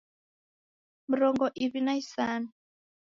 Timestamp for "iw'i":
1.65-1.81